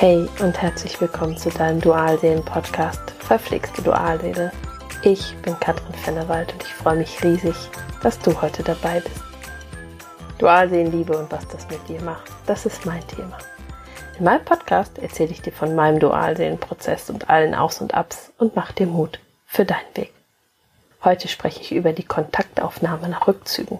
[0.00, 4.50] Hey und herzlich willkommen zu deinem Dualseelen-Podcast Verpflegste Dualseele.
[5.02, 7.54] Ich bin Katrin Fennewald und ich freue mich riesig,
[8.02, 9.20] dass du heute dabei bist.
[10.38, 13.36] Dualseelenliebe und was das mit dir macht, das ist mein Thema.
[14.18, 18.56] In meinem Podcast erzähle ich dir von meinem Dualseelenprozess und allen Aus und Abs und
[18.56, 20.14] mach dir Mut für deinen Weg.
[21.04, 23.78] Heute spreche ich über die Kontaktaufnahme nach Rückzügen.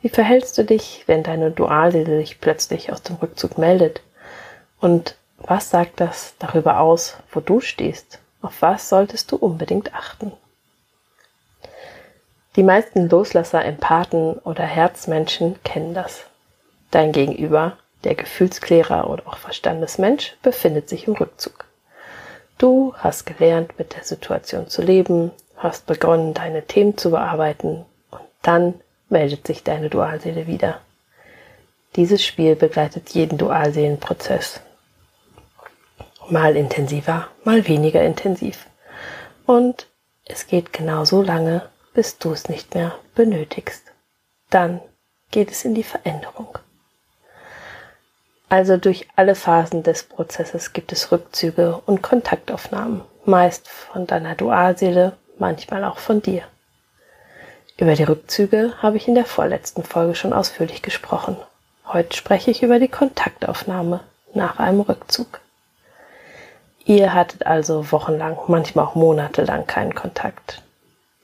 [0.00, 4.00] Wie verhältst du dich, wenn deine Dualseele sich plötzlich aus dem Rückzug meldet?
[4.80, 8.20] Und was sagt das darüber aus, wo du stehst?
[8.42, 10.32] Auf was solltest du unbedingt achten?
[12.56, 16.24] Die meisten Loslasser, Empathen oder Herzmenschen kennen das.
[16.90, 21.66] Dein Gegenüber, der Gefühlsklärer oder auch Verstandesmensch, befindet sich im Rückzug.
[22.56, 28.22] Du hast gelernt, mit der Situation zu leben, hast begonnen, deine Themen zu bearbeiten und
[28.40, 28.74] dann
[29.10, 30.80] meldet sich deine Dualseele wieder.
[31.96, 34.60] Dieses Spiel begleitet jeden Dualseelenprozess
[36.30, 38.66] mal intensiver, mal weniger intensiv.
[39.46, 39.86] Und
[40.24, 41.62] es geht genau so lange,
[41.94, 43.82] bis du es nicht mehr benötigst.
[44.50, 44.80] Dann
[45.30, 46.58] geht es in die Veränderung.
[48.48, 55.16] Also durch alle Phasen des Prozesses gibt es Rückzüge und Kontaktaufnahmen, meist von deiner Dualseele,
[55.38, 56.42] manchmal auch von dir.
[57.76, 61.36] Über die Rückzüge habe ich in der vorletzten Folge schon ausführlich gesprochen.
[61.86, 64.00] Heute spreche ich über die Kontaktaufnahme
[64.32, 65.40] nach einem Rückzug.
[66.86, 70.62] Ihr hattet also wochenlang, manchmal auch monatelang keinen Kontakt.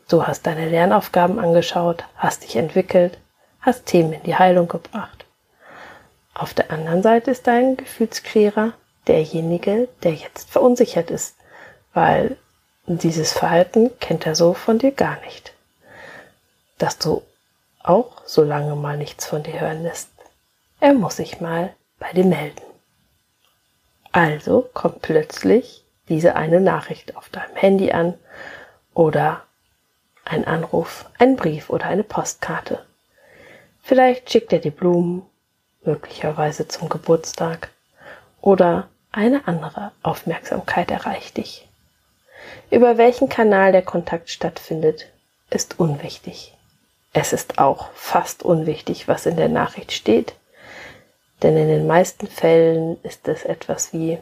[0.09, 3.17] Du hast deine Lernaufgaben angeschaut, hast dich entwickelt,
[3.61, 5.25] hast Themen in die Heilung gebracht.
[6.35, 8.73] Auf der anderen Seite ist dein Gefühlsklärer
[9.07, 11.37] derjenige, der jetzt verunsichert ist,
[11.95, 12.37] weil
[12.87, 15.55] dieses Verhalten kennt er so von dir gar nicht.
[16.79, 17.23] Dass du
[17.85, 20.09] auch so lange mal nichts von dir hören lässt.
[20.81, 22.72] Er muss sich mal bei dir melden.
[24.13, 28.15] Also kommt plötzlich diese eine Nachricht auf deinem Handy an
[28.95, 29.43] oder
[30.25, 32.85] ein Anruf, ein Brief oder eine Postkarte.
[33.83, 35.23] Vielleicht schickt er dir Blumen,
[35.83, 37.71] möglicherweise zum Geburtstag
[38.41, 41.69] oder eine andere Aufmerksamkeit erreicht dich.
[42.71, 45.07] Über welchen Kanal der Kontakt stattfindet,
[45.51, 46.55] ist unwichtig.
[47.13, 50.35] Es ist auch fast unwichtig, was in der Nachricht steht,
[51.43, 54.19] denn in den meisten Fällen ist es etwas wie,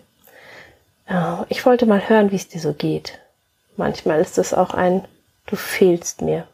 [1.06, 3.18] äh, ich wollte mal hören, wie es dir so geht.
[3.76, 5.06] Manchmal ist es auch ein,
[5.46, 6.46] du fehlst mir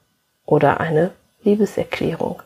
[0.44, 1.12] oder eine
[1.43, 2.43] Liebeserklärung.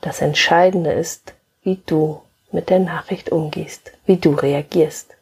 [0.00, 2.22] Das Entscheidende ist, wie du
[2.52, 5.16] mit der Nachricht umgehst, wie du reagierst.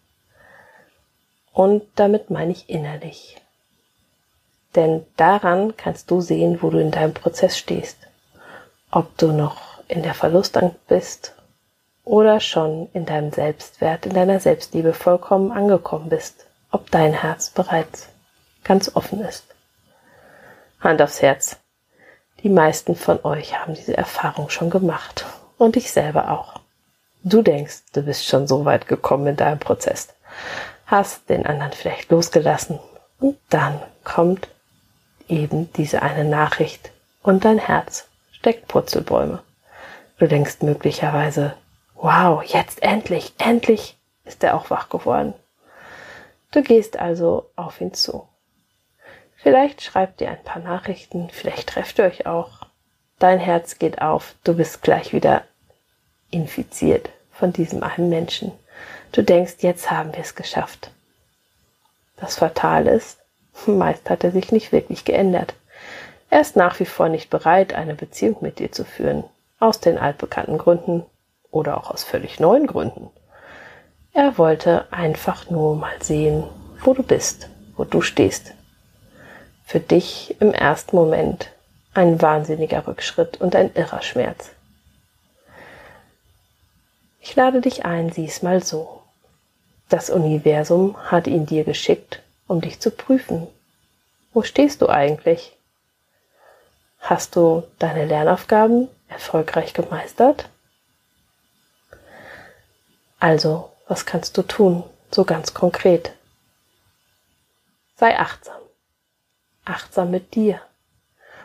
[1.53, 3.37] Und damit meine ich innerlich.
[4.75, 7.97] Denn daran kannst du sehen, wo du in deinem Prozess stehst.
[8.91, 11.35] Ob du noch in der Verlustangst bist
[12.05, 18.09] oder schon in deinem Selbstwert, in deiner Selbstliebe vollkommen angekommen bist, ob dein Herz bereits
[18.65, 19.45] ganz offen ist.
[20.81, 21.57] Hand aufs Herz.
[22.43, 25.25] Die meisten von euch haben diese Erfahrung schon gemacht
[25.59, 26.61] und ich selber auch.
[27.23, 30.15] Du denkst, du bist schon so weit gekommen in deinem Prozess,
[30.87, 32.79] hast den anderen vielleicht losgelassen
[33.19, 34.49] und dann kommt
[35.29, 36.93] eben diese eine Nachricht
[37.23, 39.43] und dein Herz steckt Purzelbäume.
[40.19, 41.55] Du denkst möglicherweise,
[41.95, 45.35] wow, jetzt endlich, endlich ist er auch wach geworden.
[46.53, 48.27] Du gehst also auf ihn zu.
[49.37, 52.63] Vielleicht schreibt ihr ein paar Nachrichten, vielleicht trefft ihr euch auch.
[53.19, 55.43] Dein Herz geht auf, du bist gleich wieder
[56.31, 58.53] infiziert von diesem einen Menschen.
[59.13, 60.91] Du denkst, jetzt haben wir es geschafft.
[62.17, 63.19] Das Fatale ist,
[63.67, 65.55] meist hat er sich nicht wirklich geändert.
[66.31, 69.25] Er ist nach wie vor nicht bereit, eine Beziehung mit dir zu führen
[69.59, 71.05] aus den altbekannten Gründen
[71.51, 73.11] oder auch aus völlig neuen Gründen.
[74.13, 76.45] Er wollte einfach nur mal sehen,
[76.83, 78.53] wo du bist, wo du stehst.
[79.65, 81.51] Für dich im ersten Moment
[81.95, 84.51] ein wahnsinniger Rückschritt und ein irrer Schmerz.
[87.21, 89.03] Ich lade dich ein, sieh's mal so.
[89.89, 93.47] Das Universum hat ihn dir geschickt, um dich zu prüfen.
[94.33, 95.57] Wo stehst du eigentlich?
[97.01, 100.51] Hast du deine Lernaufgaben erfolgreich gemeistert?
[103.19, 106.13] Also, was kannst du tun, so ganz konkret?
[107.97, 108.61] Sei achtsam.
[109.65, 110.61] Achtsam mit dir.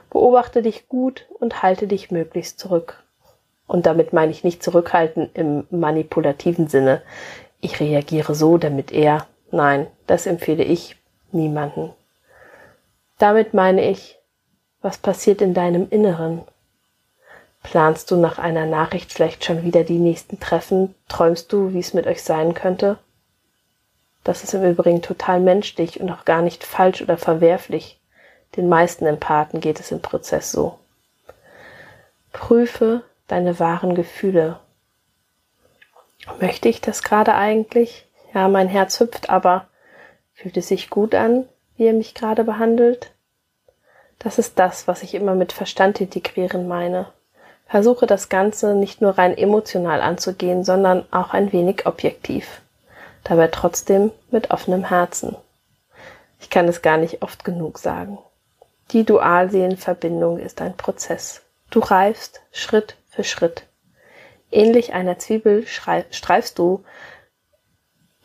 [0.09, 3.01] Beobachte dich gut und halte dich möglichst zurück.
[3.68, 7.01] Und damit meine ich nicht zurückhalten im manipulativen Sinne.
[7.62, 9.27] Ich reagiere so, damit er.
[9.50, 10.97] Nein, das empfehle ich
[11.31, 11.94] niemanden.
[13.17, 14.19] Damit meine ich,
[14.81, 16.41] was passiert in deinem Inneren?
[17.63, 20.96] Planst du nach einer Nachricht vielleicht schon wieder die nächsten Treffen?
[21.08, 22.98] Träumst du, wie es mit euch sein könnte?
[24.24, 28.00] Das ist im Übrigen total menschlich und auch gar nicht falsch oder verwerflich.
[28.56, 30.78] Den meisten Empathen geht es im Prozess so.
[32.34, 34.60] Prüfe deine wahren Gefühle.
[36.40, 38.08] Möchte ich das gerade eigentlich?
[38.34, 39.68] Ja, mein Herz hüpft, aber
[40.34, 41.48] fühlt es sich gut an,
[41.78, 43.12] wie er mich gerade behandelt?
[44.19, 47.08] Das ist das, was ich immer mit Verstand integrieren meine.
[47.71, 52.59] Versuche das Ganze nicht nur rein emotional anzugehen, sondern auch ein wenig objektiv.
[53.23, 55.38] Dabei trotzdem mit offenem Herzen.
[56.41, 58.18] Ich kann es gar nicht oft genug sagen.
[58.91, 61.44] Die Dualseelenverbindung ist ein Prozess.
[61.69, 63.63] Du reifst Schritt für Schritt.
[64.51, 66.83] Ähnlich einer Zwiebel streifst du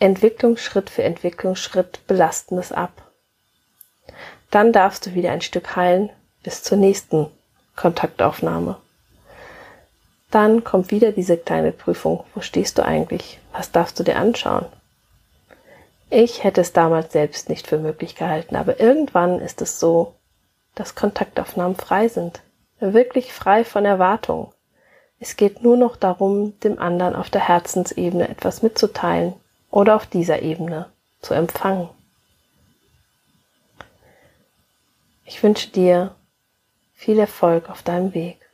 [0.01, 2.91] Entwicklungsschritt für Entwicklungsschritt Belastendes ab.
[4.51, 6.11] Dann darfst du wieder ein Stück heilen
[6.43, 7.29] bis zur nächsten
[7.77, 8.79] Kontaktaufnahme.
[10.31, 12.25] Dann kommt wieder diese kleine Prüfung.
[12.35, 13.39] Wo stehst du eigentlich?
[13.53, 14.67] Was darfst du dir anschauen?
[16.11, 20.15] Ich hätte es damals selbst nicht für möglich gehalten, aber irgendwann ist es so,
[20.75, 22.43] dass Kontaktaufnahmen frei sind.
[22.79, 24.53] Wirklich frei von Erwartungen.
[25.19, 29.35] Es geht nur noch darum, dem anderen auf der Herzensebene etwas mitzuteilen
[29.71, 30.91] oder auf dieser Ebene
[31.23, 31.89] zu empfangen.
[35.25, 36.15] Ich wünsche dir
[36.95, 38.46] viel Erfolg auf deinem Weg.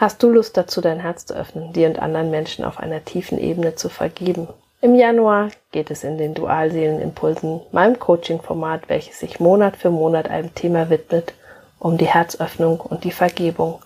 [0.00, 3.38] Hast du Lust dazu, dein Herz zu öffnen, dir und anderen Menschen auf einer tiefen
[3.38, 4.48] Ebene zu vergeben?
[4.80, 10.54] Im Januar geht es in den Dualseelenimpulsen, meinem Coaching-Format, welches sich Monat für Monat einem
[10.54, 11.34] Thema widmet,
[11.78, 13.82] um die Herzöffnung und die Vergebung.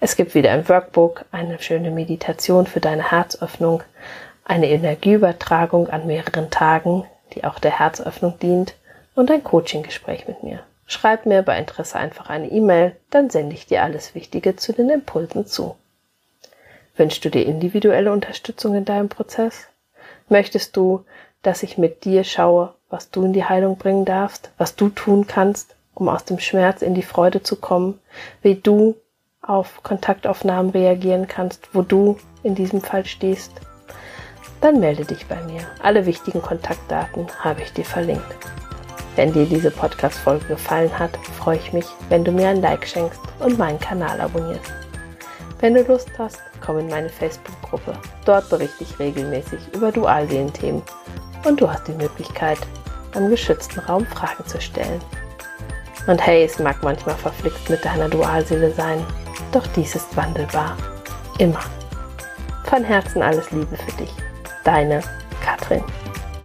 [0.00, 3.84] Es gibt wieder ein Workbook, eine schöne Meditation für deine Herzöffnung,
[4.44, 7.04] eine Energieübertragung an mehreren Tagen,
[7.34, 8.74] die auch der Herzöffnung dient,
[9.14, 10.64] und ein Coaching-Gespräch mit mir.
[10.86, 14.90] Schreib mir bei Interesse einfach eine E-Mail, dann sende ich dir alles Wichtige zu den
[14.90, 15.76] Impulsen zu.
[16.96, 19.68] Wünschst du dir individuelle Unterstützung in deinem Prozess?
[20.28, 21.04] Möchtest du,
[21.42, 25.26] dass ich mit dir schaue, was du in die Heilung bringen darfst, was du tun
[25.26, 27.98] kannst, um aus dem Schmerz in die Freude zu kommen,
[28.42, 28.96] wie du
[29.40, 33.52] auf Kontaktaufnahmen reagieren kannst, wo du in diesem Fall stehst?
[34.60, 35.62] Dann melde dich bei mir.
[35.82, 38.36] Alle wichtigen Kontaktdaten habe ich dir verlinkt.
[39.14, 43.20] Wenn dir diese Podcast-Folge gefallen hat, freue ich mich, wenn du mir ein Like schenkst
[43.40, 44.72] und meinen Kanal abonnierst.
[45.60, 47.92] Wenn du Lust hast, komm in meine Facebook-Gruppe.
[48.24, 50.82] Dort berichte ich regelmäßig über Dualseelen-Themen
[51.44, 52.58] und du hast die Möglichkeit,
[53.14, 55.00] im geschützten Raum Fragen zu stellen.
[56.06, 59.04] Und hey, es mag manchmal verflixt mit deiner Dualseele sein,
[59.52, 60.76] doch dies ist wandelbar.
[61.38, 61.60] Immer.
[62.64, 64.10] Von Herzen alles Liebe für dich.
[64.64, 65.02] Deine
[65.44, 65.84] Katrin.